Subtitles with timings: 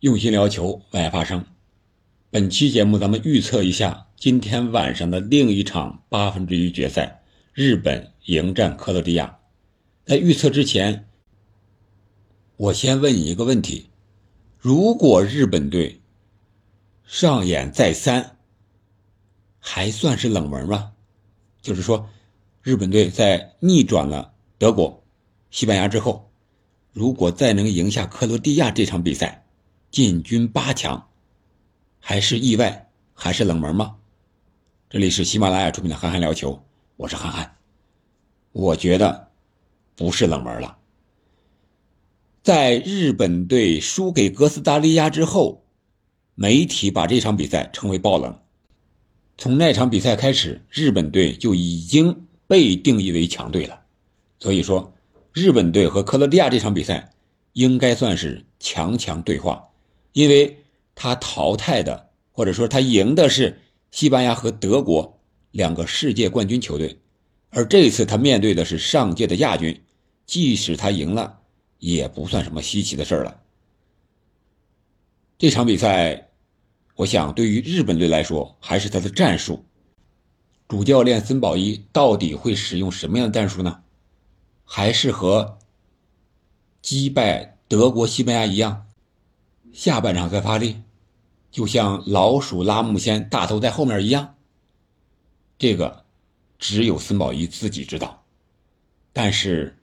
[0.00, 1.44] 用心聊球，爱发声。
[2.30, 9.40] 本期节目，咱们预测一下今天晚上的另一场八分之一决赛——日本迎战克罗地亚。
[10.06, 11.06] 在预测之前，
[12.56, 13.90] 我先问你一个问题：
[14.56, 16.00] 如果日本队
[17.04, 18.38] 上演再三，
[19.58, 20.92] 还算是冷门吗？
[21.60, 22.08] 就是说，
[22.62, 25.04] 日本队在逆转了德国、
[25.50, 26.30] 西班牙之后，
[26.90, 29.44] 如果再能赢下克罗地亚这场比赛，
[29.90, 31.08] 进军八强，
[31.98, 33.96] 还是意外，还是冷门吗？
[34.88, 36.52] 这里是喜马拉雅出品的《憨憨聊球》，
[36.96, 37.56] 我是憨憨。
[38.52, 39.30] 我觉得
[39.96, 40.78] 不是冷门了。
[42.44, 45.64] 在日本队输给哥斯达黎加之后，
[46.36, 48.38] 媒体把这场比赛称为爆冷。
[49.38, 53.82] 从那场比赛开始，日本队就已经被定义为强队了。
[54.38, 54.92] 所以说，
[55.32, 57.12] 日本队和克罗地亚这场比赛
[57.54, 59.66] 应该算是强强对话。
[60.12, 60.64] 因为
[60.94, 66.98] 他淘汰的，或者说他赢的是西班牙和德国两个世界冠军球队，
[67.50, 69.82] 而这一次他面对的是上届的亚军，
[70.26, 71.40] 即使他赢了，
[71.78, 73.40] 也不算什么稀奇的事了。
[75.38, 76.28] 这场比赛，
[76.96, 79.64] 我想对于日本队来说，还是他的战术。
[80.68, 83.82] 主教练森保一到底会使用什么样的战术呢？
[84.64, 85.58] 还是和
[86.80, 88.86] 击败德国、西班牙一样？
[89.72, 90.82] 下半场再发力，
[91.50, 94.34] 就像老鼠拉木仙，大头在后面一样。
[95.58, 96.04] 这个
[96.58, 98.24] 只有孙宝仪自己知道。
[99.12, 99.78] 但是，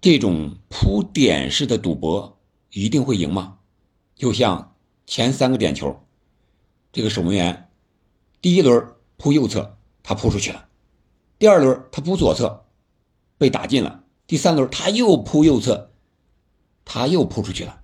[0.00, 2.38] 这种扑点式的赌博
[2.70, 3.58] 一定会赢吗？
[4.14, 4.76] 就像
[5.06, 6.04] 前三个点球，
[6.92, 7.70] 这个守门员
[8.40, 10.68] 第一轮扑右侧，他扑出去了；
[11.38, 12.66] 第二轮他扑左侧，
[13.38, 15.90] 被打进了；第三轮他又扑右侧，
[16.84, 17.82] 他又扑出去了。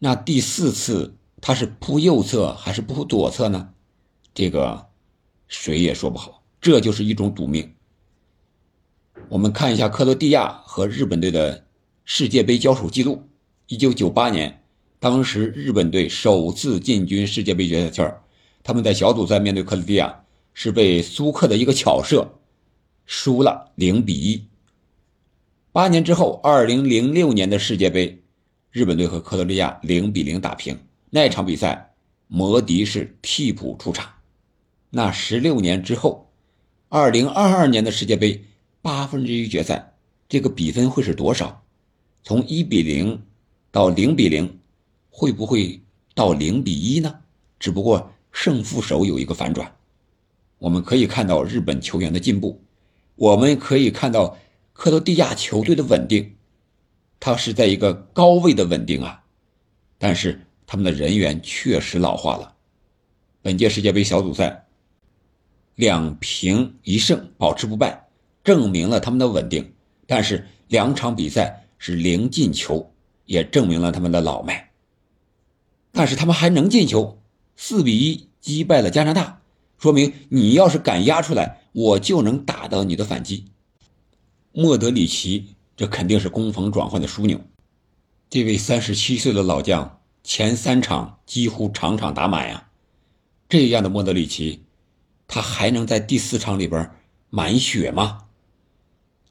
[0.00, 3.70] 那第四次他是扑右侧还是扑左侧呢？
[4.32, 4.86] 这个
[5.48, 7.74] 谁也说不好，这就是一种赌命。
[9.28, 11.64] 我们看一下克罗地亚和日本队的
[12.04, 13.22] 世界杯交手记录：
[13.66, 14.62] 一九九八年，
[15.00, 18.16] 当时日本队首次进军世界杯决赛圈，
[18.62, 22.38] 他们在小组赛面对克罗地亚是被苏克的一个巧射
[23.04, 24.44] 输了零比一。
[25.72, 28.22] 八年之后，二零零六年的世界杯。
[28.70, 31.94] 日本队和克罗地亚零比零打平，那场比赛
[32.26, 34.12] 摩迪是替补出场。
[34.90, 36.30] 那十六年之后，
[36.90, 38.44] 二零二二年的世界杯
[38.82, 39.94] 八分之一决赛，
[40.28, 41.64] 这个比分会是多少？
[42.22, 43.22] 从一比零
[43.70, 44.58] 到零比零，
[45.08, 45.80] 会不会
[46.14, 47.20] 到零比一呢？
[47.58, 49.74] 只不过胜负手有一个反转。
[50.58, 52.62] 我们可以看到日本球员的进步，
[53.14, 54.36] 我们可以看到
[54.74, 56.34] 克罗地亚球队的稳定。
[57.20, 59.22] 他是在一个高位的稳定啊，
[59.98, 62.54] 但是他们的人员确实老化了。
[63.42, 64.66] 本届世界杯小组赛
[65.74, 68.08] 两平一胜，保持不败，
[68.44, 69.72] 证明了他们的稳定。
[70.06, 72.92] 但是两场比赛是零进球，
[73.24, 74.70] 也证明了他们的老迈。
[75.92, 77.20] 但是他们还能进球，
[77.56, 79.42] 四比一击败了加拿大，
[79.78, 83.46] 说明你要是敢压出来，我就能打到你的反击。
[84.52, 85.56] 莫德里奇。
[85.78, 87.40] 这肯定是攻防转换的枢纽。
[88.28, 92.68] 这位三十七岁的老将，前三场几乎场场打满呀。
[93.48, 94.64] 这样的莫德里奇，
[95.28, 96.90] 他还能在第四场里边
[97.30, 98.24] 满血吗？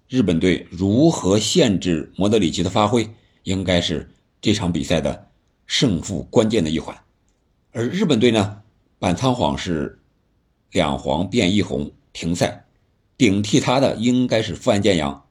[0.08, 4.09] 日本队如何限制莫德里奇的发挥，应该是
[4.40, 5.29] 这场比赛的
[5.66, 6.97] 胜负关键的一环。
[7.74, 8.62] 而日本队呢，
[9.00, 10.00] 板仓晃是
[10.72, 12.66] 两黄变一红停赛，
[13.18, 15.26] 顶替他的应该是富安健洋。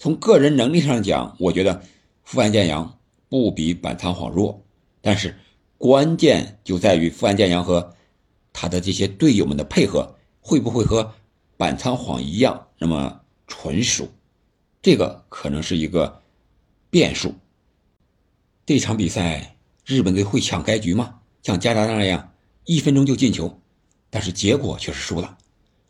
[0.00, 1.82] 从个人能力上讲，我觉得
[2.24, 4.64] 富安健洋不比板仓晃弱，
[5.02, 5.38] 但是
[5.76, 7.94] 关键就在于富安健洋和
[8.50, 11.12] 他的这些队友们的配合会不会和
[11.58, 14.08] 板仓晃一样那么纯熟，
[14.80, 16.22] 这个可能是一个
[16.88, 17.34] 变数。
[18.64, 21.16] 这场比赛日本队会抢开局吗？
[21.42, 22.32] 像加拿大那样
[22.64, 23.60] 一分钟就进球，
[24.08, 25.36] 但是结果却是输了。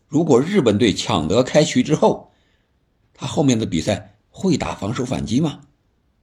[0.09, 2.30] 如果日本队抢得开局之后，
[3.21, 5.61] 他后面的比赛会打防守反击吗？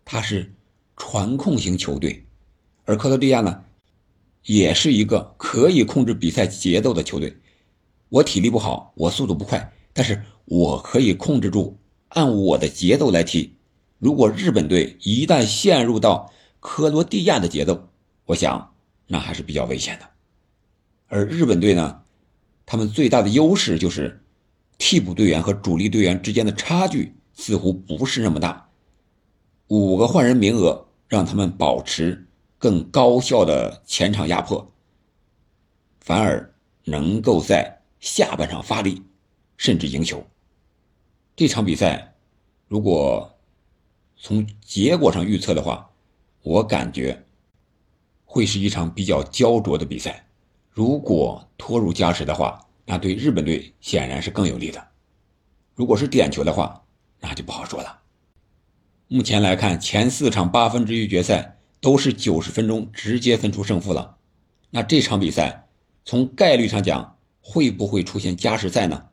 [0.04, 0.52] 他是
[0.96, 2.26] 传控型球队，
[2.86, 3.64] 而克罗地亚呢，
[4.46, 7.38] 也是一个可以控制比赛节奏的球队。
[8.10, 11.78] 我体力不好，我速度不快，但是我可以控制住，
[12.08, 13.54] 按我的节奏来踢。
[14.00, 17.90] 如果日本队一旦陷入到克罗地亚的节奏，
[18.26, 18.74] 我想
[19.06, 20.10] 那还是比较危险的。
[21.06, 22.02] 而日本队呢，
[22.66, 24.20] 他们最大的优势就是。
[24.78, 28.70] 替补队员和主力队员之间的差距似乎不是那么大，
[29.68, 32.28] 五个换人名额让他们保持
[32.58, 34.72] 更高效的前场压迫，
[36.00, 36.54] 反而
[36.84, 39.04] 能够在下半场发力，
[39.58, 40.26] 甚至赢球。
[41.36, 42.16] 这场比赛，
[42.68, 43.38] 如果
[44.16, 45.90] 从结果上预测的话，
[46.42, 47.26] 我感觉
[48.26, 50.28] 会是一场比较焦灼的比赛。
[50.72, 54.88] 如果拖入加时的话，那对日本队显然是更有利的。
[55.76, 56.86] 如果是点球的话，
[57.20, 58.00] 那就不好说了。
[59.10, 64.16] 目前来看，前四场八分之一决赛都是九十分钟直接分出胜负了。
[64.70, 65.68] 那这场比赛
[66.06, 69.10] 从概率上讲，会不会出现加时赛呢？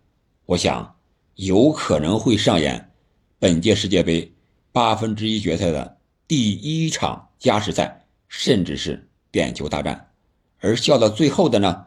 [0.46, 0.96] 我想
[1.34, 2.92] 有可能会上演
[3.40, 4.32] 本届世界杯
[4.70, 5.98] 八分之一决赛的
[6.28, 10.12] 第一场加时赛，甚至是点球大战。
[10.60, 11.86] 而笑到最后的呢，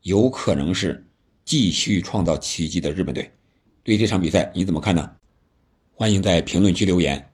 [0.00, 1.06] 有可能是
[1.46, 3.30] 继续创造奇迹的日本队。
[3.82, 5.10] 对这场比赛你怎么看呢？
[5.94, 7.30] 欢迎在评论区留言。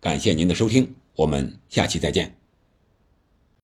[0.00, 2.43] 感谢您的收听，我们下期再见。